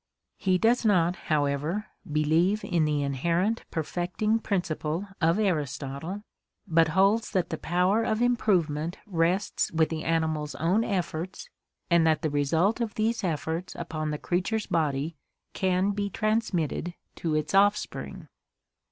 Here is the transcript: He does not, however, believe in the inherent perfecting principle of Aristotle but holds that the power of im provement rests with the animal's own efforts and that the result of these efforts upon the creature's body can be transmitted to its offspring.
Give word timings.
He 0.39 0.57
does 0.57 0.83
not, 0.83 1.15
however, 1.15 1.85
believe 2.11 2.63
in 2.65 2.85
the 2.85 3.03
inherent 3.03 3.63
perfecting 3.69 4.39
principle 4.39 5.07
of 5.21 5.37
Aristotle 5.37 6.23
but 6.65 6.87
holds 6.97 7.29
that 7.29 7.51
the 7.51 7.59
power 7.59 8.01
of 8.03 8.19
im 8.19 8.35
provement 8.35 8.95
rests 9.05 9.71
with 9.71 9.89
the 9.89 10.03
animal's 10.03 10.55
own 10.55 10.83
efforts 10.83 11.51
and 11.91 12.07
that 12.07 12.23
the 12.23 12.31
result 12.31 12.81
of 12.81 12.95
these 12.95 13.23
efforts 13.23 13.75
upon 13.75 14.09
the 14.09 14.17
creature's 14.17 14.65
body 14.65 15.17
can 15.53 15.91
be 15.91 16.09
transmitted 16.09 16.95
to 17.17 17.35
its 17.35 17.53
offspring. 17.53 18.27